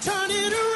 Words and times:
Turn 0.00 0.30
it 0.30 0.52
around. 0.52 0.67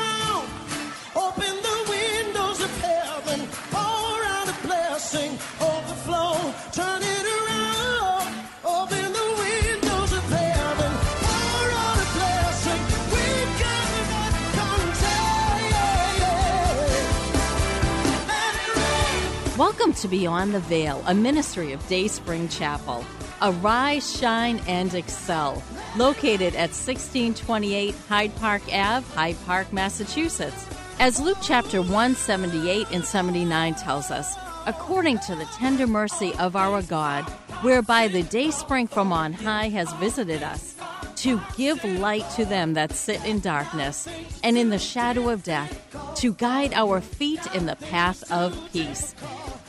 Welcome 19.83 20.01
to 20.03 20.09
Beyond 20.09 20.55
the 20.55 20.61
Veil, 20.61 21.03
a 21.09 21.13
ministry 21.13 21.73
of 21.73 21.85
Day 21.89 22.07
Spring 22.07 22.49
Chapel. 22.49 23.05
Arise, 23.43 24.17
shine, 24.17 24.61
and 24.69 24.95
excel. 24.95 25.61
Located 25.97 26.55
at 26.55 26.71
1628 26.71 27.93
Hyde 28.09 28.37
Park 28.37 28.63
Ave, 28.73 29.05
Hyde 29.17 29.37
Park, 29.45 29.73
Massachusetts. 29.73 30.69
As 31.01 31.19
Luke 31.19 31.39
chapter 31.43 31.83
178 31.83 32.93
and 32.93 33.05
79 33.05 33.75
tells 33.75 34.13
us, 34.13 34.37
according 34.67 35.19
to 35.19 35.35
the 35.35 35.47
tender 35.47 35.89
mercy 35.89 36.33
of 36.39 36.55
our 36.55 36.81
God, 36.83 37.25
whereby 37.63 38.07
the 38.07 38.23
day 38.23 38.53
spring 38.53 38.87
from 38.87 39.13
on 39.13 39.33
high 39.33 39.69
has 39.71 39.93
visited 39.95 40.45
us, 40.45 40.77
to 41.17 41.41
give 41.57 41.83
light 41.85 42.31
to 42.37 42.45
them 42.45 42.75
that 42.75 42.93
sit 42.93 43.25
in 43.25 43.41
darkness 43.41 44.07
and 44.45 44.57
in 44.57 44.71
the 44.71 44.79
shadow 44.79 45.29
of 45.29 45.43
death, 45.43 45.77
to 46.15 46.35
guide 46.35 46.73
our 46.73 47.01
feet 47.01 47.45
in 47.53 47.67
the 47.67 47.75
path 47.77 48.23
of 48.31 48.57
peace. 48.73 49.17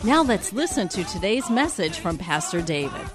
Now 0.05 0.21
let's 0.21 0.51
listen 0.51 0.89
to 0.89 1.05
today's 1.05 1.49
message 1.49 1.99
from 1.99 2.17
Pastor 2.17 2.61
David. 2.61 3.09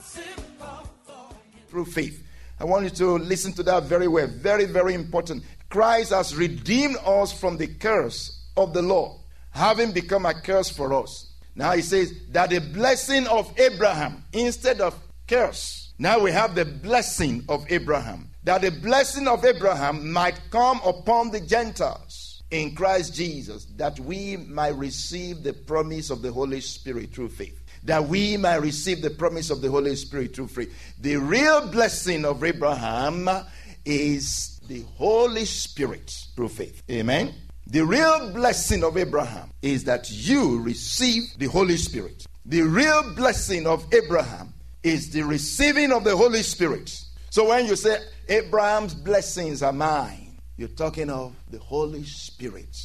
through 1.69 1.85
faith. 1.85 2.27
I 2.59 2.65
want 2.65 2.85
you 2.85 2.91
to 2.91 3.19
listen 3.19 3.53
to 3.55 3.63
that 3.65 3.83
very 3.83 4.09
well. 4.09 4.27
Very, 4.27 4.65
very 4.65 4.95
important. 4.95 5.45
Christ 5.69 6.15
has 6.15 6.35
redeemed 6.35 6.97
us 7.05 7.39
from 7.39 7.59
the 7.59 7.67
curse 7.67 8.49
of 8.57 8.73
the 8.73 8.81
law, 8.81 9.21
having 9.51 9.93
become 9.93 10.25
a 10.25 10.33
curse 10.33 10.71
for 10.71 10.95
us. 10.95 11.31
Now 11.55 11.73
he 11.73 11.83
says 11.83 12.11
that 12.31 12.49
the 12.49 12.61
blessing 12.61 13.27
of 13.27 13.53
Abraham 13.61 14.25
instead 14.33 14.81
of 14.81 14.99
curse. 15.27 15.93
Now 15.99 16.19
we 16.21 16.33
have 16.33 16.55
the 16.55 16.65
blessing 16.65 17.45
of 17.51 17.71
Abraham. 17.71 18.31
That 18.45 18.63
the 18.63 18.71
blessing 18.71 19.29
of 19.29 19.45
Abraham 19.45 20.11
might 20.11 20.41
come 20.51 20.81
upon 20.87 21.33
the 21.33 21.41
Gentiles 21.41 22.28
in 22.51 22.75
Christ 22.75 23.15
Jesus, 23.15 23.67
that 23.77 23.99
we 24.01 24.37
might 24.37 24.77
receive 24.77 25.43
the 25.43 25.53
promise 25.53 26.11
of 26.11 26.23
the 26.23 26.33
Holy 26.33 26.61
Spirit 26.61 27.15
through 27.15 27.29
faith 27.29 27.59
that 27.85 28.09
we 28.09 28.37
might 28.37 28.57
receive 28.57 29.03
the 29.03 29.11
promise 29.11 29.51
of 29.51 29.61
the 29.61 29.71
Holy 29.71 29.95
Spirit 29.97 30.35
through 30.35 30.49
faith. 30.49 30.95
The 31.01 31.17
real 31.17 31.69
blessing 31.69 32.25
of 32.25 32.43
Abraham 32.45 33.29
is 33.85 34.61
the 34.69 34.83
Holy 34.97 35.45
Spirit 35.45 36.15
through 36.35 36.49
faith. 36.49 36.83
Amen. 36.91 37.35
The 37.67 37.85
real 37.85 38.33
blessing 38.33 38.85
of 38.85 38.97
Abraham 38.97 39.51
is 39.63 39.85
that 39.85 40.11
you 40.11 40.61
receive 40.61 41.25
the 41.39 41.47
Holy 41.47 41.77
Spirit. 41.77 42.27
The 42.45 42.63
real 42.63 43.15
blessing 43.15 43.67
of 43.67 43.87
Abraham 43.93 44.55
is 44.83 45.11
the 45.11 45.23
receiving 45.23 45.93
of 45.93 46.05
the 46.05 46.17
Holy 46.17 46.43
Spirit. 46.43 47.03
So 47.31 47.49
when 47.49 47.67
you 47.67 47.77
say 47.77 47.99
Abraham's 48.29 48.95
blessings 48.95 49.63
are 49.63 49.73
mine, 49.73 50.28
you're 50.59 50.69
talking 50.69 51.09
of 51.09 51.35
the 51.51 51.59
Holy 51.59 52.05
Spirit, 52.05 52.77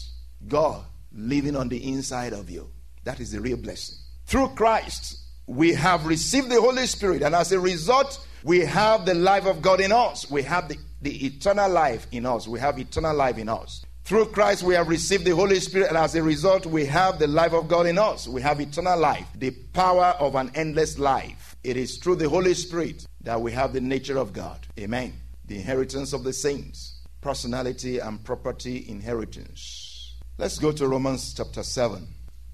God 0.47 0.85
living 1.11 1.55
on 1.55 1.69
the 1.69 1.91
inside 1.91 2.31
of 2.33 2.49
you. 2.49 2.69
That 3.03 3.19
is 3.19 3.31
the 3.31 3.41
real 3.41 3.57
blessing. 3.57 3.97
Through 4.27 4.49
Christ, 4.49 5.19
we 5.47 5.73
have 5.73 6.05
received 6.05 6.49
the 6.49 6.61
Holy 6.61 6.85
Spirit, 6.85 7.23
and 7.23 7.35
as 7.35 7.51
a 7.51 7.59
result, 7.59 8.25
we 8.43 8.59
have 8.59 9.05
the 9.05 9.13
life 9.13 9.45
of 9.45 9.61
God 9.61 9.81
in 9.81 9.91
us. 9.91 10.29
We 10.29 10.43
have 10.43 10.69
the, 10.69 10.77
the 11.01 11.25
eternal 11.25 11.69
life 11.69 12.07
in 12.11 12.25
us. 12.25 12.47
We 12.47 12.59
have 12.59 12.79
eternal 12.79 13.15
life 13.15 13.37
in 13.37 13.49
us. 13.49 13.83
Through 14.05 14.27
Christ, 14.27 14.63
we 14.63 14.75
have 14.75 14.89
received 14.89 15.25
the 15.25 15.35
Holy 15.35 15.59
Spirit, 15.59 15.87
and 15.87 15.97
as 15.97 16.13
a 16.15 16.21
result, 16.21 16.65
we 16.65 16.85
have 16.85 17.19
the 17.19 17.27
life 17.27 17.53
of 17.53 17.67
God 17.67 17.87
in 17.87 17.97
us. 17.97 18.27
We 18.27 18.41
have 18.41 18.59
eternal 18.59 18.99
life, 18.99 19.25
the 19.35 19.51
power 19.51 20.15
of 20.19 20.35
an 20.35 20.51
endless 20.55 20.99
life. 20.99 21.55
It 21.63 21.77
is 21.77 21.97
through 21.97 22.17
the 22.17 22.29
Holy 22.29 22.53
Spirit 22.53 23.07
that 23.21 23.41
we 23.41 23.51
have 23.53 23.73
the 23.73 23.81
nature 23.81 24.17
of 24.17 24.33
God. 24.33 24.67
Amen. 24.77 25.13
The 25.45 25.55
inheritance 25.55 26.13
of 26.13 26.23
the 26.23 26.33
saints, 26.33 26.92
personality 27.23 27.99
and 27.99 28.21
property 28.23 28.85
inheritance. 28.89 30.15
Let's 30.37 30.59
go 30.59 30.73
to 30.73 30.87
Romans 30.87 31.33
chapter 31.33 31.63
7. 31.63 32.05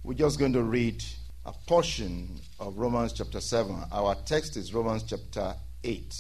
We're 0.04 0.14
just 0.14 0.38
going 0.38 0.54
to 0.54 0.62
read 0.62 1.04
a 1.46 1.52
portion 1.68 2.40
of 2.60 2.78
Romans 2.78 3.14
chapter 3.14 3.42
7. 3.42 3.76
Our 3.92 4.14
text 4.26 4.58
is 4.58 4.72
Romans 4.72 5.04
chapter 5.04 5.56
8. 5.84 6.16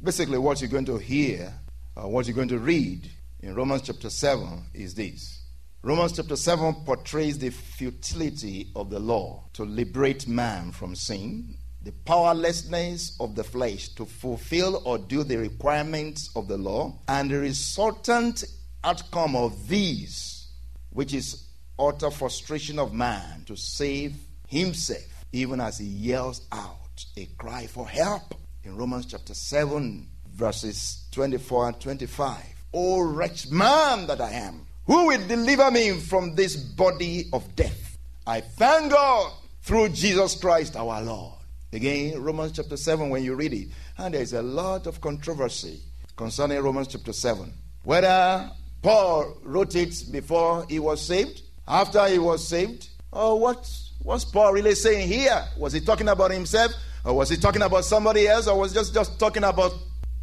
Basically, 0.00 0.38
what 0.38 0.60
you're 0.60 0.70
going 0.70 0.84
to 0.84 0.96
hear, 0.96 1.52
uh, 1.96 2.06
what 2.06 2.26
you're 2.26 2.36
going 2.36 2.48
to 2.48 2.60
read 2.60 3.10
in 3.40 3.54
Romans 3.56 3.82
chapter 3.82 4.10
7 4.10 4.62
is 4.74 4.94
this. 4.94 5.42
Romans 5.82 6.12
chapter 6.12 6.36
7 6.36 6.74
portrays 6.84 7.38
the 7.38 7.50
futility 7.50 8.70
of 8.76 8.90
the 8.90 9.00
law 9.00 9.42
to 9.54 9.64
liberate 9.64 10.28
man 10.28 10.70
from 10.70 10.94
sin, 10.94 11.56
the 11.82 11.92
powerlessness 12.04 13.16
of 13.20 13.34
the 13.34 13.44
flesh 13.44 13.88
to 13.90 14.04
fulfill 14.04 14.82
or 14.84 14.98
do 14.98 15.22
the 15.22 15.36
requirements 15.36 16.30
of 16.34 16.48
the 16.48 16.58
law, 16.58 16.98
and 17.08 17.30
the 17.30 17.38
resultant 17.38 18.44
outcome 18.84 19.36
of 19.36 19.68
these, 19.68 20.48
which 20.90 21.14
is 21.14 21.48
utter 21.78 22.10
frustration 22.10 22.78
of 22.78 22.92
man 22.92 23.44
to 23.46 23.56
save 23.56 24.16
himself, 24.48 25.24
even 25.32 25.60
as 25.60 25.78
he 25.78 25.86
yells 25.86 26.46
out 26.52 27.04
a 27.16 27.26
cry 27.36 27.66
for 27.66 27.88
help. 27.88 28.34
In 28.64 28.76
Romans 28.76 29.06
chapter 29.06 29.34
7, 29.34 30.08
verses 30.34 31.04
24 31.12 31.68
and 31.68 31.80
25. 31.80 32.36
O 32.74 33.00
wretched 33.00 33.52
man 33.52 34.06
that 34.06 34.20
I 34.20 34.30
am, 34.32 34.66
who 34.86 35.06
will 35.06 35.26
deliver 35.26 35.70
me 35.70 35.92
from 35.92 36.34
this 36.34 36.56
body 36.56 37.28
of 37.32 37.54
death? 37.54 37.98
I 38.26 38.40
thank 38.40 38.92
God 38.92 39.32
through 39.62 39.90
Jesus 39.90 40.34
Christ 40.38 40.76
our 40.76 41.00
Lord. 41.02 41.37
Again, 41.72 42.22
Romans 42.22 42.52
chapter 42.52 42.78
7, 42.78 43.10
when 43.10 43.22
you 43.22 43.34
read 43.34 43.52
it, 43.52 43.68
and 43.98 44.14
there's 44.14 44.32
a 44.32 44.40
lot 44.40 44.86
of 44.86 45.00
controversy 45.02 45.80
concerning 46.16 46.60
Romans 46.60 46.88
chapter 46.88 47.12
7. 47.12 47.52
Whether 47.84 48.50
Paul 48.80 49.36
wrote 49.42 49.74
it 49.74 49.94
before 50.10 50.64
he 50.68 50.78
was 50.78 51.04
saved, 51.04 51.42
after 51.66 52.06
he 52.08 52.18
was 52.18 52.46
saved, 52.46 52.88
or 53.12 53.38
what 53.38 53.70
was 54.02 54.24
Paul 54.24 54.52
really 54.52 54.74
saying 54.74 55.08
here? 55.08 55.44
Was 55.58 55.74
he 55.74 55.80
talking 55.80 56.08
about 56.08 56.30
himself? 56.30 56.72
Or 57.04 57.14
was 57.14 57.28
he 57.28 57.36
talking 57.36 57.62
about 57.62 57.84
somebody 57.84 58.26
else? 58.26 58.46
Or 58.48 58.58
was 58.58 58.72
he 58.72 58.78
just, 58.78 58.94
just 58.94 59.18
talking 59.18 59.44
about 59.44 59.72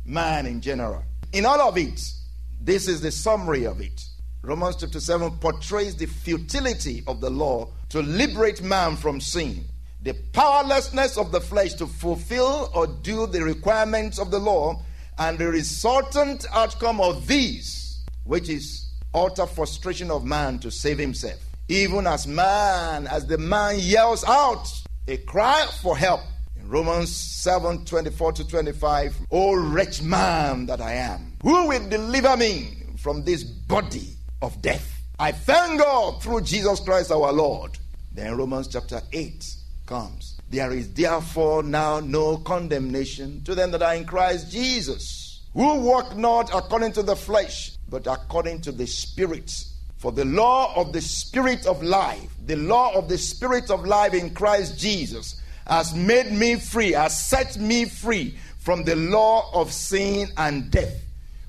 man 0.04 0.48
in 0.48 0.62
general? 0.62 1.04
In 1.32 1.46
all 1.46 1.62
of 1.62 1.78
it, 1.78 2.02
this 2.60 2.88
is 2.88 3.02
the 3.02 3.12
summary 3.12 3.66
of 3.66 3.82
it. 3.82 4.04
Romans 4.42 4.78
chapter 4.78 5.00
7 5.00 5.38
portrays 5.38 5.96
the 5.96 6.06
futility 6.08 7.04
of 7.08 7.22
the 7.22 7.30
law 7.30 7.70
to 7.90 8.02
liberate 8.02 8.62
man 8.62 8.96
from 8.96 9.20
sin, 9.20 9.66
the 10.06 10.14
powerlessness 10.32 11.18
of 11.18 11.34
the 11.34 11.42
flesh 11.42 11.74
to 11.74 11.86
fulfill 11.86 12.72
or 12.74 12.88
do 12.88 13.28
the 13.28 13.44
requirements 13.44 14.18
of 14.18 14.32
the 14.32 14.40
law, 14.40 14.82
and 15.18 15.38
the 15.38 15.48
resultant 15.48 16.46
outcome 16.54 17.02
of 17.02 17.28
these, 17.28 18.06
which 18.24 18.48
is 18.48 18.90
utter 19.14 19.46
frustration 19.46 20.10
of 20.10 20.24
man 20.24 20.60
to 20.60 20.72
save 20.72 20.98
himself 20.98 21.40
even 21.68 22.06
as 22.06 22.28
man, 22.28 23.08
as 23.08 23.26
the 23.26 23.38
man 23.38 23.76
yells 23.80 24.24
out 24.26 24.68
a 25.08 25.18
cry 25.18 25.66
for 25.82 25.98
help. 25.98 26.22
In 26.56 26.70
Romans 26.70 27.16
7 27.16 27.86
24 27.86 28.32
to 28.34 28.48
25, 28.48 29.16
O 29.32 29.56
wretched 29.56 30.06
man 30.06 30.66
that 30.68 30.82
I 30.82 30.94
am, 30.94 31.34
who 31.42 31.68
will 31.68 31.90
deliver 31.90 32.38
me 32.38 32.78
from 32.98 33.24
this 33.24 33.44
body 33.44 34.16
of 34.42 34.62
death? 34.62 34.92
I 35.18 35.32
thank 35.32 35.80
God 35.80 36.22
through 36.22 36.42
Jesus 36.42 36.80
Christ 36.80 37.12
our 37.12 37.32
Lord. 37.32 37.78
Then 38.12 38.38
Romans 38.38 38.68
chapter 38.68 39.02
8 39.12 39.56
comes. 39.86 40.38
There 40.50 40.72
is 40.72 40.94
therefore 40.94 41.64
now 41.64 42.00
no 42.00 42.38
condemnation 42.38 43.44
to 43.46 43.56
them 43.56 43.72
that 43.72 43.82
are 43.82 43.96
in 43.96 44.06
Christ 44.06 44.52
Jesus, 44.52 45.42
who 45.54 45.76
walk 45.76 46.16
not 46.16 46.54
according 46.54 46.94
to 46.94 47.04
the 47.04 47.16
flesh, 47.16 47.72
but 47.90 48.08
according 48.08 48.62
to 48.62 48.72
the 48.72 48.88
Spirit. 48.88 49.66
For 49.98 50.12
the 50.12 50.26
law 50.26 50.74
of 50.76 50.94
the 50.94 51.02
Spirit 51.02 51.66
of 51.66 51.82
life, 51.82 52.30
the 52.46 52.58
law 52.58 52.94
of 52.94 53.10
the 53.10 53.18
Spirit 53.18 53.72
of 53.72 53.86
life 53.86 54.14
in 54.14 54.34
Christ 54.34 54.78
Jesus, 54.78 55.42
has 55.66 55.96
made 55.96 56.32
me 56.32 56.56
free, 56.56 56.92
has 56.92 57.20
set 57.20 57.58
me 57.58 57.86
free 57.86 58.38
from 58.60 58.84
the 58.84 58.96
law 58.96 59.50
of 59.54 59.72
sin 59.72 60.28
and 60.38 60.70
death. 60.70 61.02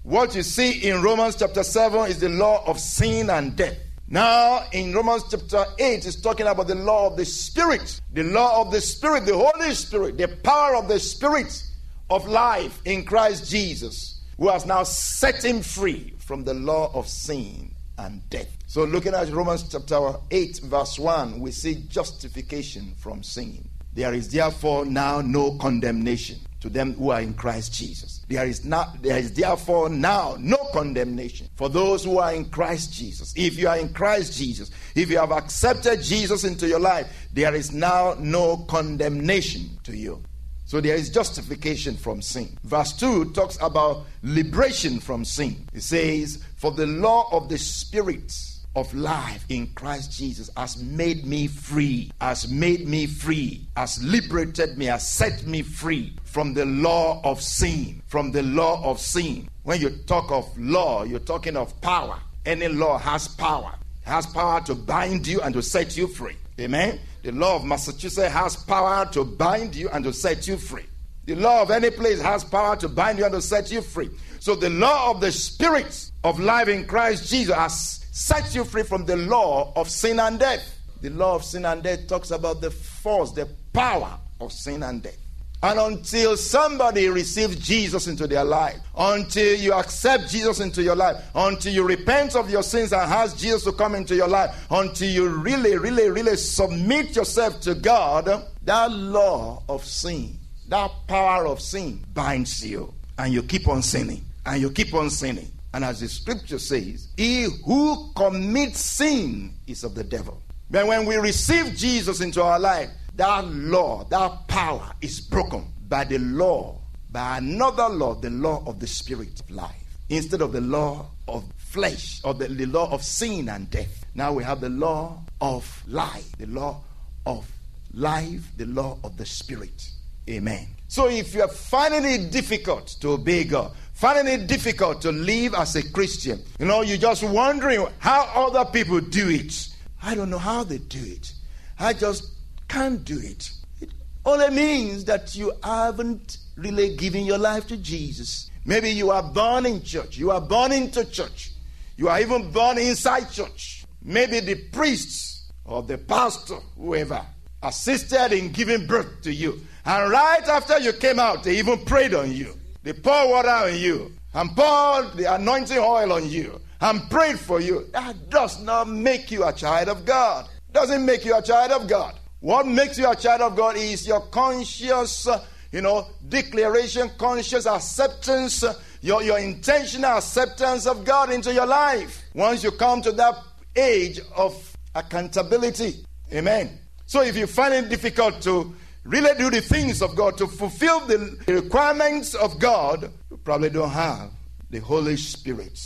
What 0.02 0.34
you 0.34 0.42
see 0.42 0.88
in 0.88 1.02
Romans 1.02 1.36
chapter 1.36 1.64
7 1.64 2.10
is 2.10 2.20
the 2.20 2.28
law 2.28 2.62
of 2.66 2.78
sin 2.78 3.28
and 3.28 3.56
death. 3.56 3.76
Now, 4.08 4.62
in 4.70 4.92
Romans 4.92 5.24
chapter 5.28 5.64
8, 5.80 6.06
it's 6.06 6.20
talking 6.20 6.46
about 6.46 6.68
the 6.68 6.76
law 6.76 7.08
of 7.08 7.16
the 7.16 7.24
Spirit. 7.24 8.00
The 8.12 8.22
law 8.22 8.60
of 8.60 8.70
the 8.70 8.80
Spirit, 8.80 9.26
the 9.26 9.36
Holy 9.36 9.74
Spirit, 9.74 10.16
the 10.16 10.28
power 10.28 10.76
of 10.76 10.86
the 10.86 11.00
Spirit 11.00 11.60
of 12.08 12.28
life 12.28 12.80
in 12.84 13.04
Christ 13.04 13.50
Jesus, 13.50 14.20
who 14.38 14.48
has 14.48 14.64
now 14.64 14.84
set 14.84 15.44
him 15.44 15.60
free 15.60 16.14
from 16.18 16.44
the 16.44 16.54
law 16.54 16.92
of 16.94 17.08
sin 17.08 17.74
and 17.98 18.28
death. 18.30 18.56
So, 18.68 18.84
looking 18.84 19.12
at 19.12 19.28
Romans 19.30 19.68
chapter 19.68 20.12
8, 20.30 20.60
verse 20.64 21.00
1, 21.00 21.40
we 21.40 21.50
see 21.50 21.82
justification 21.88 22.94
from 22.98 23.24
sin. 23.24 23.68
There 23.92 24.14
is 24.14 24.30
therefore 24.30 24.84
now 24.84 25.20
no 25.20 25.56
condemnation 25.58 26.38
to 26.66 26.72
them 26.72 26.94
who 26.94 27.10
are 27.10 27.20
in 27.20 27.32
Christ 27.32 27.72
Jesus. 27.72 28.24
There 28.28 28.44
is 28.44 28.64
not 28.64 29.00
there 29.00 29.18
is 29.18 29.32
therefore 29.32 29.88
now 29.88 30.36
no 30.40 30.56
condemnation 30.72 31.48
for 31.54 31.68
those 31.68 32.04
who 32.04 32.18
are 32.18 32.34
in 32.34 32.46
Christ 32.46 32.92
Jesus. 32.92 33.32
If 33.36 33.56
you 33.56 33.68
are 33.68 33.78
in 33.78 33.92
Christ 33.92 34.36
Jesus, 34.36 34.70
if 34.96 35.08
you 35.08 35.18
have 35.18 35.30
accepted 35.30 36.02
Jesus 36.02 36.42
into 36.42 36.66
your 36.66 36.80
life, 36.80 37.28
there 37.32 37.54
is 37.54 37.72
now 37.72 38.16
no 38.18 38.56
condemnation 38.68 39.78
to 39.84 39.96
you. 39.96 40.22
So 40.64 40.80
there 40.80 40.96
is 40.96 41.10
justification 41.10 41.96
from 41.96 42.20
sin. 42.20 42.58
Verse 42.64 42.92
2 42.94 43.32
talks 43.32 43.56
about 43.60 44.04
liberation 44.24 44.98
from 44.98 45.24
sin. 45.24 45.68
It 45.72 45.84
says, 45.84 46.42
For 46.56 46.72
the 46.72 46.88
law 46.88 47.28
of 47.30 47.48
the 47.48 47.58
Spirit 47.58 48.32
of 48.76 48.92
life 48.94 49.44
in 49.48 49.66
Christ 49.68 50.12
Jesus 50.12 50.50
has 50.56 50.80
made 50.82 51.26
me 51.26 51.48
free, 51.48 52.12
has 52.20 52.48
made 52.48 52.86
me 52.86 53.06
free, 53.06 53.66
has 53.76 54.02
liberated 54.04 54.76
me, 54.76 54.84
has 54.84 55.08
set 55.08 55.46
me 55.46 55.62
free 55.62 56.14
from 56.24 56.52
the 56.52 56.66
law 56.66 57.20
of 57.24 57.40
sin, 57.40 58.02
from 58.06 58.30
the 58.30 58.42
law 58.42 58.84
of 58.84 59.00
sin. 59.00 59.48
When 59.64 59.80
you 59.80 59.90
talk 60.06 60.30
of 60.30 60.46
law, 60.58 61.04
you're 61.04 61.18
talking 61.18 61.56
of 61.56 61.80
power. 61.80 62.20
Any 62.44 62.68
law 62.68 62.98
has 62.98 63.26
power, 63.26 63.74
it 64.04 64.08
has 64.08 64.26
power 64.26 64.60
to 64.66 64.74
bind 64.74 65.26
you 65.26 65.40
and 65.40 65.54
to 65.54 65.62
set 65.62 65.96
you 65.96 66.06
free. 66.06 66.36
Amen. 66.60 67.00
The 67.22 67.32
law 67.32 67.56
of 67.56 67.64
Massachusetts 67.64 68.32
has 68.32 68.56
power 68.56 69.06
to 69.12 69.24
bind 69.24 69.74
you 69.74 69.88
and 69.88 70.04
to 70.04 70.12
set 70.12 70.46
you 70.46 70.58
free. 70.58 70.84
The 71.26 71.34
law 71.34 71.62
of 71.62 71.70
any 71.70 71.90
place 71.90 72.20
has 72.20 72.44
power 72.44 72.76
to 72.76 72.88
bind 72.88 73.18
you 73.18 73.24
and 73.24 73.34
to 73.34 73.42
set 73.42 73.70
you 73.70 73.82
free. 73.82 74.10
So 74.38 74.54
the 74.54 74.70
law 74.70 75.10
of 75.10 75.20
the 75.20 75.32
spirit 75.32 76.10
of 76.22 76.38
life 76.38 76.68
in 76.68 76.86
Christ 76.86 77.28
Jesus 77.28 77.54
has 77.54 78.06
set 78.12 78.54
you 78.54 78.64
free 78.64 78.84
from 78.84 79.04
the 79.04 79.16
law 79.16 79.72
of 79.74 79.90
sin 79.90 80.20
and 80.20 80.38
death. 80.38 80.78
The 81.02 81.10
law 81.10 81.34
of 81.34 81.44
sin 81.44 81.64
and 81.64 81.82
death 81.82 82.06
talks 82.06 82.30
about 82.30 82.60
the 82.60 82.70
force, 82.70 83.32
the 83.32 83.48
power 83.72 84.18
of 84.40 84.52
sin 84.52 84.82
and 84.82 85.02
death. 85.02 85.18
And 85.62 85.80
until 85.80 86.36
somebody 86.36 87.08
receives 87.08 87.56
Jesus 87.56 88.06
into 88.06 88.26
their 88.26 88.44
life, 88.44 88.76
until 88.96 89.56
you 89.56 89.72
accept 89.72 90.28
Jesus 90.30 90.60
into 90.60 90.82
your 90.82 90.94
life, 90.94 91.16
until 91.34 91.72
you 91.72 91.82
repent 91.82 92.36
of 92.36 92.50
your 92.50 92.62
sins 92.62 92.92
and 92.92 93.10
ask 93.10 93.36
Jesus 93.36 93.64
to 93.64 93.72
come 93.72 93.94
into 93.94 94.14
your 94.14 94.28
life, 94.28 94.66
until 94.70 95.08
you 95.08 95.28
really, 95.28 95.76
really, 95.76 96.08
really 96.08 96.36
submit 96.36 97.16
yourself 97.16 97.60
to 97.62 97.74
God, 97.74 98.44
that 98.62 98.92
law 98.92 99.62
of 99.68 99.84
sin, 99.84 100.38
that 100.68 100.90
power 101.06 101.46
of 101.46 101.60
sin 101.60 102.04
binds 102.12 102.64
you. 102.64 102.92
And 103.18 103.32
you 103.32 103.42
keep 103.42 103.68
on 103.68 103.82
sinning. 103.82 104.24
And 104.44 104.60
you 104.60 104.70
keep 104.70 104.92
on 104.94 105.10
sinning. 105.10 105.50
And 105.72 105.84
as 105.84 106.00
the 106.00 106.08
scripture 106.08 106.58
says, 106.58 107.08
he 107.16 107.46
who 107.64 108.12
commits 108.14 108.80
sin 108.80 109.54
is 109.66 109.84
of 109.84 109.94
the 109.94 110.04
devil. 110.04 110.42
But 110.70 110.86
when 110.86 111.06
we 111.06 111.16
receive 111.16 111.76
Jesus 111.76 112.20
into 112.20 112.42
our 112.42 112.58
life, 112.58 112.90
that 113.16 113.46
law, 113.46 114.04
that 114.04 114.48
power 114.48 114.92
is 115.00 115.20
broken 115.20 115.66
by 115.88 116.04
the 116.04 116.18
law, 116.18 116.78
by 117.10 117.38
another 117.38 117.88
law, 117.88 118.14
the 118.14 118.30
law 118.30 118.62
of 118.66 118.80
the 118.80 118.86
spirit 118.86 119.40
of 119.40 119.50
life, 119.50 119.98
instead 120.08 120.40
of 120.40 120.52
the 120.52 120.60
law 120.60 121.06
of 121.28 121.44
flesh 121.56 122.20
or 122.24 122.34
the, 122.34 122.48
the 122.48 122.66
law 122.66 122.90
of 122.90 123.02
sin 123.02 123.48
and 123.48 123.70
death. 123.70 124.04
Now 124.14 124.32
we 124.32 124.44
have 124.44 124.60
the 124.60 124.68
law 124.68 125.22
of 125.40 125.82
life, 125.86 126.36
the 126.38 126.46
law 126.46 126.82
of 127.26 127.50
life, 127.92 128.50
the 128.56 128.66
law 128.66 128.98
of 129.04 129.16
the 129.16 129.26
spirit. 129.26 129.90
Amen. 130.28 130.66
So 130.88 131.08
if 131.08 131.34
you 131.34 131.42
are 131.42 131.48
finding 131.48 132.04
it 132.04 132.30
difficult 132.30 132.88
to 133.00 133.12
obey 133.12 133.44
God, 133.44 133.72
finding 133.96 134.32
it 134.32 134.46
difficult 134.46 135.00
to 135.02 135.10
live 135.10 135.54
as 135.54 135.74
a 135.74 135.92
Christian. 135.92 136.42
You 136.58 136.66
know, 136.66 136.82
you're 136.82 136.98
just 136.98 137.22
wondering 137.22 137.86
how 137.98 138.30
other 138.34 138.70
people 138.70 139.00
do 139.00 139.30
it. 139.30 139.68
I 140.02 140.14
don't 140.14 140.30
know 140.30 140.38
how 140.38 140.64
they 140.64 140.78
do 140.78 141.02
it. 141.02 141.32
I 141.78 141.92
just 141.94 142.30
can't 142.68 143.04
do 143.04 143.18
it. 143.18 143.50
It 143.80 143.90
only 144.24 144.50
means 144.50 145.04
that 145.06 145.34
you 145.34 145.52
haven't 145.62 146.38
really 146.56 146.94
given 146.96 147.24
your 147.24 147.38
life 147.38 147.66
to 147.68 147.76
Jesus. 147.76 148.50
Maybe 148.64 148.90
you 148.90 149.10
are 149.10 149.22
born 149.22 149.64
in 149.64 149.82
church, 149.82 150.18
you 150.18 150.30
are 150.30 150.40
born 150.40 150.72
into 150.72 151.04
church, 151.04 151.52
you 151.96 152.08
are 152.08 152.20
even 152.20 152.50
born 152.50 152.78
inside 152.78 153.30
church. 153.30 153.84
Maybe 154.02 154.40
the 154.40 154.56
priests 154.72 155.52
or 155.64 155.82
the 155.82 155.98
pastor, 155.98 156.56
whoever, 156.76 157.24
assisted 157.66 158.32
in 158.32 158.52
giving 158.52 158.86
birth 158.86 159.22
to 159.22 159.32
you. 159.32 159.60
And 159.84 160.10
right 160.10 160.46
after 160.48 160.78
you 160.78 160.92
came 160.92 161.18
out, 161.18 161.44
they 161.44 161.58
even 161.58 161.84
prayed 161.84 162.14
on 162.14 162.32
you. 162.32 162.54
They 162.82 162.92
poured 162.92 163.30
water 163.30 163.48
on 163.48 163.76
you 163.76 164.12
and 164.34 164.54
poured 164.54 165.16
the 165.16 165.34
anointing 165.34 165.78
oil 165.78 166.12
on 166.12 166.28
you 166.28 166.60
and 166.80 167.08
prayed 167.10 167.38
for 167.38 167.60
you. 167.60 167.86
That 167.92 168.30
does 168.30 168.62
not 168.62 168.88
make 168.88 169.30
you 169.30 169.44
a 169.44 169.52
child 169.52 169.88
of 169.88 170.04
God. 170.04 170.48
Doesn't 170.72 171.04
make 171.04 171.24
you 171.24 171.36
a 171.36 171.42
child 171.42 171.72
of 171.72 171.88
God. 171.88 172.14
What 172.40 172.66
makes 172.66 172.98
you 172.98 173.10
a 173.10 173.16
child 173.16 173.40
of 173.40 173.56
God 173.56 173.76
is 173.76 174.06
your 174.06 174.20
conscious, 174.20 175.26
you 175.72 175.80
know, 175.80 176.06
declaration, 176.28 177.10
conscious 177.18 177.66
acceptance, 177.66 178.64
your, 179.00 179.22
your 179.22 179.38
intentional 179.38 180.18
acceptance 180.18 180.86
of 180.86 181.04
God 181.04 181.32
into 181.32 181.52
your 181.52 181.66
life. 181.66 182.22
Once 182.34 182.62
you 182.62 182.70
come 182.72 183.02
to 183.02 183.12
that 183.12 183.34
age 183.74 184.20
of 184.36 184.76
accountability. 184.94 186.04
Amen. 186.32 186.78
So 187.06 187.22
if 187.22 187.36
you 187.36 187.46
find 187.46 187.72
it 187.72 187.88
difficult 187.88 188.42
to 188.42 188.74
really 189.04 189.36
do 189.38 189.48
the 189.48 189.60
things 189.60 190.02
of 190.02 190.16
God, 190.16 190.36
to 190.38 190.48
fulfill 190.48 191.00
the 191.06 191.38
requirements 191.46 192.34
of 192.34 192.58
God, 192.58 193.10
you 193.30 193.36
probably 193.38 193.70
don't 193.70 193.90
have 193.90 194.32
the 194.70 194.80
Holy 194.80 195.16
Spirit 195.16 195.78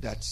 that 0.00 0.24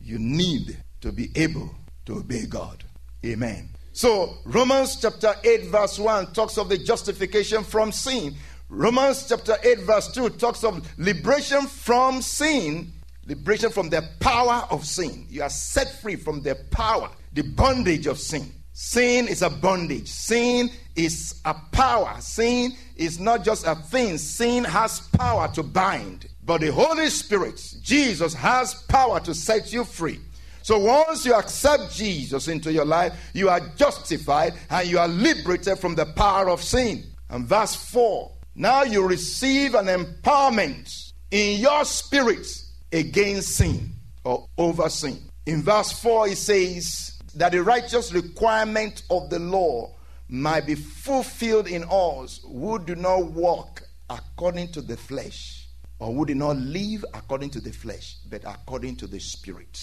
you 0.00 0.18
need 0.18 0.78
to 1.00 1.10
be 1.10 1.30
able 1.34 1.74
to 2.06 2.18
obey 2.18 2.46
God. 2.46 2.84
Amen. 3.26 3.70
So, 3.92 4.38
Romans 4.44 5.00
chapter 5.00 5.34
8, 5.42 5.66
verse 5.66 5.98
1 5.98 6.32
talks 6.32 6.58
of 6.58 6.68
the 6.68 6.78
justification 6.78 7.64
from 7.64 7.90
sin. 7.90 8.34
Romans 8.68 9.26
chapter 9.28 9.56
8, 9.62 9.80
verse 9.80 10.12
2 10.12 10.30
talks 10.30 10.64
of 10.64 10.88
liberation 10.96 11.66
from 11.66 12.22
sin, 12.22 12.92
liberation 13.26 13.70
from 13.70 13.90
the 13.90 14.08
power 14.20 14.66
of 14.70 14.86
sin. 14.86 15.26
You 15.28 15.42
are 15.42 15.50
set 15.50 16.00
free 16.00 16.16
from 16.16 16.42
the 16.42 16.54
power, 16.70 17.10
the 17.32 17.42
bondage 17.42 18.06
of 18.06 18.18
sin. 18.18 18.50
Sin 18.72 19.28
is 19.28 19.42
a 19.42 19.50
bondage. 19.50 20.08
Sin 20.08 20.70
is 20.96 21.40
a 21.44 21.54
power. 21.72 22.16
Sin 22.20 22.72
is 22.96 23.18
not 23.18 23.44
just 23.44 23.66
a 23.66 23.74
thing. 23.74 24.18
Sin 24.18 24.64
has 24.64 25.00
power 25.00 25.48
to 25.54 25.62
bind. 25.62 26.26
But 26.44 26.62
the 26.62 26.72
Holy 26.72 27.08
Spirit, 27.08 27.60
Jesus, 27.82 28.34
has 28.34 28.74
power 28.74 29.20
to 29.20 29.34
set 29.34 29.72
you 29.72 29.84
free. 29.84 30.18
So 30.62 30.78
once 30.78 31.26
you 31.26 31.34
accept 31.34 31.94
Jesus 31.94 32.48
into 32.48 32.72
your 32.72 32.84
life, 32.84 33.12
you 33.34 33.48
are 33.48 33.60
justified 33.76 34.54
and 34.70 34.88
you 34.88 34.98
are 34.98 35.08
liberated 35.08 35.78
from 35.78 35.94
the 35.94 36.06
power 36.06 36.48
of 36.48 36.62
sin. 36.62 37.04
And 37.28 37.46
verse 37.46 37.74
4 37.74 38.32
now 38.54 38.82
you 38.82 39.06
receive 39.06 39.74
an 39.74 39.86
empowerment 39.86 41.12
in 41.30 41.60
your 41.60 41.84
spirit 41.84 42.46
against 42.92 43.56
sin 43.56 43.92
or 44.24 44.46
over 44.58 44.88
sin. 44.90 45.18
In 45.46 45.62
verse 45.62 45.90
4, 45.92 46.28
it 46.28 46.38
says 46.38 47.11
that 47.34 47.52
the 47.52 47.62
righteous 47.62 48.12
requirement 48.12 49.02
of 49.10 49.30
the 49.30 49.38
law 49.38 49.94
might 50.28 50.66
be 50.66 50.74
fulfilled 50.74 51.66
in 51.68 51.84
us 51.90 52.40
who 52.42 52.78
do 52.78 52.94
not 52.94 53.24
walk 53.32 53.82
according 54.08 54.72
to 54.72 54.82
the 54.82 54.96
flesh, 54.96 55.68
or 55.98 56.12
who 56.12 56.26
do 56.26 56.34
not 56.34 56.56
live 56.56 57.04
according 57.14 57.50
to 57.50 57.60
the 57.60 57.72
flesh, 57.72 58.16
but 58.28 58.42
according 58.44 58.96
to 58.96 59.06
the 59.06 59.20
Spirit. 59.20 59.80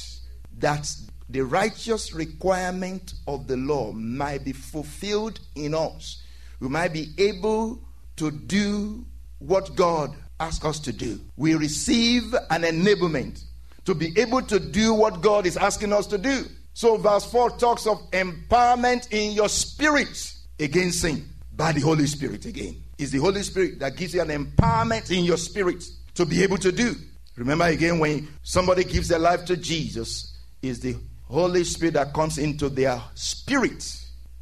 That 0.58 0.88
the 1.30 1.42
righteous 1.42 2.14
requirement 2.14 3.14
of 3.28 3.48
the 3.48 3.58
law 3.58 3.92
might 3.92 4.44
be 4.44 4.54
fulfilled 4.54 5.40
in 5.56 5.74
us. 5.74 6.22
We 6.60 6.68
might 6.68 6.94
be 6.94 7.14
able 7.18 7.80
to 8.18 8.32
do 8.32 9.06
what 9.38 9.76
God 9.76 10.16
asks 10.40 10.66
us 10.66 10.80
to 10.82 10.92
do. 10.92 11.20
We 11.38 11.56
receive 11.56 12.34
an 12.50 12.64
enablement 12.64 13.44
to 13.86 13.96
be 13.96 14.18
able 14.20 14.42
to 14.44 14.60
do 14.60 14.94
what 14.94 15.22
God 15.22 15.46
is 15.46 15.58
asking 15.58 15.94
us 15.94 16.08
to 16.08 16.18
do. 16.18 16.46
So, 16.80 16.96
verse 16.96 17.30
4 17.30 17.58
talks 17.58 17.88
of 17.88 18.10
empowerment 18.12 19.12
in 19.12 19.34
your 19.34 19.50
spirit 19.50 20.34
against 20.58 21.02
sin 21.02 21.28
by 21.54 21.74
the 21.74 21.82
Holy 21.82 22.08
Spirit 22.08 22.46
again. 22.46 22.82
It's 22.98 23.12
the 23.12 23.18
Holy 23.18 23.44
Spirit 23.44 23.80
that 23.80 23.98
gives 23.98 24.14
you 24.14 24.22
an 24.22 24.30
empowerment 24.30 25.12
in 25.12 25.26
your 25.26 25.36
spirit 25.36 25.84
to 26.14 26.26
be 26.26 26.42
able 26.42 26.58
to 26.60 26.72
do. 26.72 26.96
Remember 27.36 27.66
again, 27.66 28.00
when 28.00 28.30
somebody 28.44 28.86
gives 28.86 29.10
their 29.10 29.20
life 29.20 29.44
to 29.48 29.58
Jesus, 29.58 30.38
is 30.62 30.80
the 30.80 30.96
Holy 31.24 31.66
Spirit 31.66 31.96
that 31.96 32.14
comes 32.14 32.38
into 32.38 32.70
their 32.70 33.02
spirit 33.14 33.86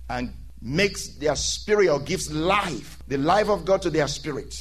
and 0.08 0.32
makes 0.62 1.08
their 1.16 1.36
spirit 1.36 1.90
or 1.90 2.00
gives 2.00 2.32
life, 2.32 3.00
the 3.08 3.18
life 3.18 3.50
of 3.50 3.66
God 3.66 3.82
to 3.82 3.90
their 3.90 4.08
spirit. 4.08 4.56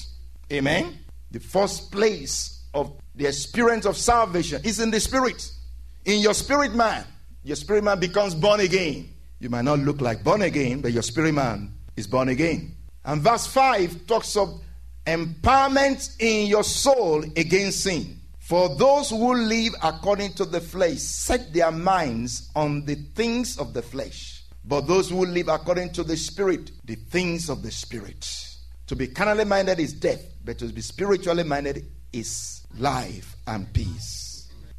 Amen. 0.50 0.98
The 1.30 1.40
first 1.40 1.92
place 1.92 2.64
of 2.72 2.98
the 3.14 3.26
experience 3.26 3.84
of 3.84 3.98
salvation 3.98 4.62
is 4.64 4.80
in 4.80 4.90
the 4.90 4.98
spirit. 4.98 5.46
In 6.06 6.20
your 6.20 6.32
spirit 6.32 6.74
man, 6.74 7.04
your 7.46 7.54
spirit 7.54 7.84
man 7.84 8.00
becomes 8.00 8.34
born 8.34 8.58
again. 8.58 9.08
You 9.38 9.50
might 9.50 9.64
not 9.64 9.78
look 9.78 10.00
like 10.00 10.24
born 10.24 10.42
again, 10.42 10.80
but 10.80 10.92
your 10.92 11.02
spirit 11.02 11.32
man 11.32 11.72
is 11.96 12.08
born 12.08 12.28
again. 12.28 12.74
And 13.04 13.22
verse 13.22 13.46
5 13.46 14.08
talks 14.08 14.36
of 14.36 14.60
empowerment 15.06 16.16
in 16.18 16.48
your 16.48 16.64
soul 16.64 17.22
against 17.36 17.84
sin. 17.84 18.18
For 18.40 18.74
those 18.76 19.10
who 19.10 19.34
live 19.34 19.74
according 19.80 20.32
to 20.34 20.44
the 20.44 20.60
flesh 20.60 20.98
set 20.98 21.52
their 21.54 21.70
minds 21.70 22.50
on 22.56 22.84
the 22.84 22.96
things 23.14 23.58
of 23.58 23.74
the 23.74 23.82
flesh. 23.82 24.42
But 24.64 24.88
those 24.88 25.10
who 25.10 25.24
live 25.24 25.46
according 25.46 25.92
to 25.92 26.02
the 26.02 26.16
Spirit, 26.16 26.72
the 26.84 26.96
things 26.96 27.48
of 27.48 27.62
the 27.62 27.70
Spirit. 27.70 28.28
To 28.88 28.96
be 28.96 29.06
carnally 29.06 29.44
minded 29.44 29.78
is 29.78 29.92
death, 29.92 30.24
but 30.44 30.58
to 30.58 30.66
be 30.66 30.80
spiritually 30.80 31.44
minded 31.44 31.86
is 32.12 32.66
life 32.76 33.36
and 33.46 33.72
peace. 33.72 34.25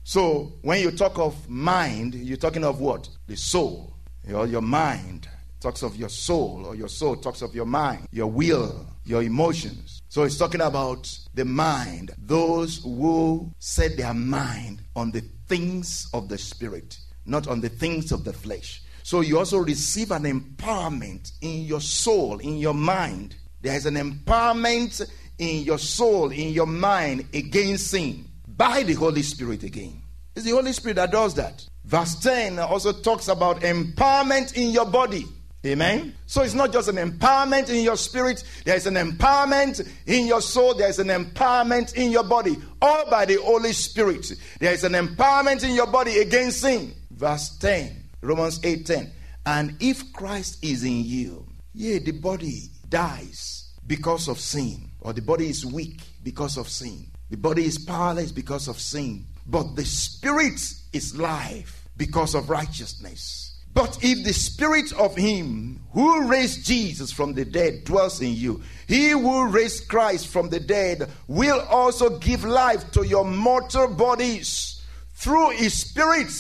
So, 0.08 0.54
when 0.62 0.80
you 0.80 0.92
talk 0.92 1.20
of 1.20 1.50
mind, 1.50 2.16
you're 2.16 2.38
talking 2.38 2.64
of 2.64 2.80
what? 2.80 3.10
The 3.28 3.36
soul. 3.36 3.94
Your, 4.26 4.48
your 4.48 4.62
mind 4.62 5.28
talks 5.60 5.84
of 5.84 5.98
your 5.98 6.08
soul, 6.08 6.66
or 6.66 6.76
your 6.76 6.88
soul 6.88 7.18
talks 7.18 7.42
of 7.42 7.54
your 7.54 7.66
mind, 7.66 8.08
your 8.10 8.28
will, 8.28 8.88
your 9.04 9.22
emotions. 9.22 10.02
So, 10.08 10.24
it's 10.24 10.38
talking 10.38 10.62
about 10.62 11.14
the 11.34 11.44
mind, 11.44 12.12
those 12.18 12.82
who 12.84 13.52
set 13.60 13.98
their 13.98 14.14
mind 14.14 14.82
on 14.96 15.12
the 15.12 15.26
things 15.50 16.10
of 16.14 16.30
the 16.30 16.38
Spirit, 16.38 16.98
not 17.26 17.50
on 17.50 17.60
the 17.60 17.68
things 17.68 18.14
of 18.14 18.24
the 18.24 18.32
flesh. 18.32 18.82
So, 19.04 19.20
you 19.20 19.38
also 19.38 19.58
receive 19.58 20.12
an 20.12 20.24
empowerment 20.24 21.34
in 21.42 21.64
your 21.64 21.82
soul, 21.82 22.40
in 22.40 22.56
your 22.60 22.74
mind 22.74 23.36
there 23.60 23.76
is 23.76 23.86
an 23.86 23.96
empowerment 23.96 25.06
in 25.38 25.66
your 25.66 25.80
soul, 25.80 26.32
in 26.32 26.54
your 26.54 26.66
mind 26.66 27.26
against 27.34 27.88
sin 27.88 28.24
by 28.58 28.84
the 28.84 28.94
Holy 28.94 29.22
Spirit 29.22 29.64
again. 29.64 30.02
It's 30.36 30.46
the 30.46 30.52
Holy 30.52 30.74
Spirit 30.74 30.96
that 30.96 31.12
does 31.12 31.36
that. 31.36 31.66
Verse 31.86 32.16
10 32.16 32.60
also 32.60 32.92
talks 32.92 33.28
about 33.28 33.62
empowerment 33.62 34.56
in 34.56 34.72
your 34.72 34.86
body. 34.86 35.26
Amen. 35.66 36.16
So 36.28 36.44
it's 36.44 36.54
not 36.54 36.72
just 36.72 36.88
an 36.88 36.96
empowerment 36.96 37.70
in 37.70 37.84
your 37.84 37.98
spirit, 37.98 38.44
there 38.64 38.76
is 38.76 38.86
an 38.86 38.96
empowerment 38.96 39.88
in 40.06 40.28
your 40.28 40.42
soul, 40.42 40.76
there 40.76 40.90
is 40.90 41.00
an 41.00 41.08
empowerment 41.08 41.96
in 41.96 42.12
your 42.12 42.24
body, 42.24 42.56
all 42.82 43.10
by 43.10 43.26
the 43.26 43.36
Holy 43.36 43.74
Spirit. 43.74 44.32
There 44.60 44.74
is 44.74 44.84
an 44.84 44.94
empowerment 44.94 45.64
in 45.64 45.76
your 45.76 45.88
body 45.88 46.20
against 46.20 46.62
sin. 46.62 46.94
Verse 47.12 47.58
10, 47.58 48.04
Romans 48.22 48.60
8 48.64 48.86
10. 48.86 49.12
And 49.46 49.76
if 49.80 50.14
Christ 50.14 50.64
is 50.64 50.84
in 50.84 51.04
you, 51.04 51.48
yea, 51.74 52.00
the 52.00 52.12
body 52.12 52.70
dies 52.88 53.74
because 53.88 54.28
of 54.28 54.40
sin, 54.40 54.90
or 55.02 55.14
the 55.14 55.22
body 55.22 55.50
is 55.50 55.66
weak 55.66 56.02
because 56.24 56.58
of 56.58 56.70
sin. 56.70 57.08
The 57.30 57.38
body 57.38 57.66
is 57.66 57.78
powerless 57.78 58.32
because 58.32 58.68
of 58.68 58.80
sin. 58.80 59.26
But 59.46 59.76
the 59.76 59.86
spirit 59.86 60.60
is 60.94 61.18
life 61.18 61.88
because 61.98 62.36
of 62.36 62.50
righteousness. 62.50 63.48
But 63.74 64.00
if 64.02 64.26
the 64.26 64.34
spirit 64.34 64.92
of 64.94 65.16
him 65.16 65.82
who 65.92 66.28
raised 66.28 66.66
Jesus 66.66 67.12
from 67.12 67.34
the 67.34 67.46
dead 67.46 67.84
dwells 67.84 68.22
in 68.22 68.34
you, 68.34 68.64
he 68.88 69.10
who 69.10 69.48
raised 69.48 69.88
Christ 69.88 70.28
from 70.28 70.50
the 70.50 70.60
dead 70.60 71.10
will 71.28 71.62
also 71.70 72.18
give 72.18 72.44
life 72.44 72.92
to 72.94 73.06
your 73.06 73.24
mortal 73.24 73.88
bodies 73.88 74.82
through 75.14 75.52
his 75.52 75.74
spirit 75.74 76.32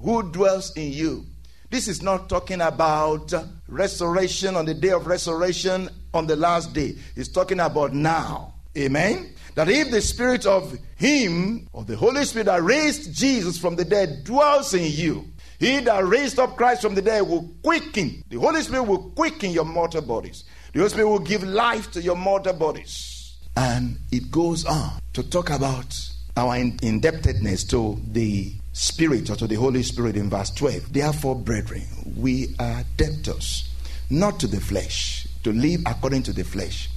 who 0.00 0.30
dwells 0.30 0.76
in 0.76 0.92
you. 0.92 1.24
This 1.70 1.88
is 1.88 2.02
not 2.02 2.28
talking 2.28 2.60
about 2.60 3.32
restoration 3.68 4.54
on 4.54 4.66
the 4.66 4.74
day 4.74 4.90
of 4.90 5.06
resurrection 5.06 5.88
on 6.12 6.26
the 6.26 6.36
last 6.36 6.74
day. 6.74 6.96
It's 7.16 7.28
talking 7.28 7.60
about 7.60 7.94
now. 7.94 8.55
Amen. 8.76 9.32
That 9.54 9.68
if 9.68 9.90
the 9.90 10.02
spirit 10.02 10.44
of 10.44 10.76
Him, 10.96 11.68
or 11.72 11.84
the 11.84 11.96
Holy 11.96 12.24
Spirit 12.24 12.44
that 12.44 12.62
raised 12.62 13.14
Jesus 13.14 13.58
from 13.58 13.76
the 13.76 13.84
dead, 13.84 14.24
dwells 14.24 14.74
in 14.74 14.84
you, 14.84 15.24
He 15.58 15.80
that 15.80 16.04
raised 16.04 16.38
up 16.38 16.56
Christ 16.56 16.82
from 16.82 16.94
the 16.94 17.02
dead 17.02 17.22
will 17.22 17.50
quicken. 17.62 18.22
The 18.28 18.38
Holy 18.38 18.60
Spirit 18.62 18.84
will 18.84 19.10
quicken 19.10 19.52
your 19.52 19.64
mortal 19.64 20.02
bodies. 20.02 20.44
The 20.72 20.80
Holy 20.80 20.90
Spirit 20.90 21.08
will 21.08 21.18
give 21.20 21.42
life 21.42 21.90
to 21.92 22.02
your 22.02 22.16
mortal 22.16 22.52
bodies. 22.52 23.34
And 23.56 23.98
it 24.12 24.30
goes 24.30 24.66
on 24.66 25.00
to 25.14 25.22
talk 25.22 25.48
about 25.48 25.98
our 26.36 26.56
indebtedness 26.56 27.64
to 27.64 27.98
the 28.12 28.52
Spirit 28.74 29.30
or 29.30 29.36
to 29.36 29.46
the 29.46 29.54
Holy 29.54 29.82
Spirit 29.82 30.16
in 30.16 30.28
verse 30.28 30.50
12. 30.50 30.92
Therefore, 30.92 31.34
brethren, 31.34 31.84
we 32.14 32.54
are 32.58 32.84
debtors, 32.98 33.70
not 34.10 34.38
to 34.40 34.46
the 34.46 34.60
flesh, 34.60 35.26
to 35.44 35.52
live 35.52 35.80
according 35.86 36.22
to 36.24 36.34
the 36.34 36.44
flesh, 36.44 36.90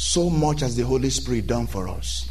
so 0.00 0.30
much 0.30 0.62
as 0.62 0.76
the 0.76 0.82
Holy 0.82 1.10
Spirit 1.10 1.46
done 1.46 1.66
for 1.66 1.86
us. 1.86 2.30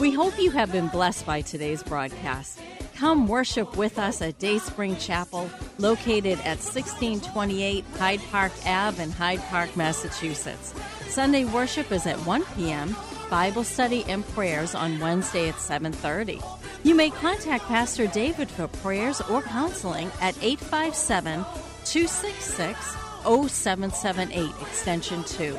We 0.00 0.10
hope 0.10 0.40
you 0.40 0.50
have 0.52 0.72
been 0.72 0.88
blessed 0.88 1.26
by 1.26 1.42
today's 1.42 1.82
broadcast. 1.82 2.58
Come 2.96 3.28
worship 3.28 3.76
with 3.76 3.98
us 3.98 4.22
at 4.22 4.38
Dayspring 4.38 4.96
Chapel, 4.96 5.50
located 5.78 6.38
at 6.40 6.58
1628 6.64 7.84
Hyde 7.98 8.22
Park 8.30 8.52
Ave 8.64 9.02
in 9.02 9.10
Hyde 9.10 9.42
Park, 9.50 9.76
Massachusetts. 9.76 10.72
Sunday 11.08 11.44
worship 11.44 11.92
is 11.92 12.06
at 12.06 12.16
1 12.20 12.42
p.m. 12.56 12.96
Bible 13.28 13.62
study 13.62 14.04
and 14.08 14.26
prayers 14.28 14.74
on 14.74 14.98
Wednesday 15.00 15.50
at 15.50 15.56
7:30. 15.56 16.42
You 16.84 16.94
may 16.94 17.10
contact 17.10 17.64
Pastor 17.64 18.06
David 18.06 18.50
for 18.50 18.68
prayers 18.68 19.20
or 19.20 19.42
counseling 19.42 20.10
at 20.22 20.36
857 20.42 21.44
266 21.84 22.96
0778, 23.24 24.50
extension 24.62 25.22
2. 25.24 25.58